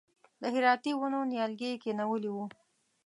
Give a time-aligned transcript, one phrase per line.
[0.41, 2.37] د هراتي ونو نیالګي یې کښېنولي و.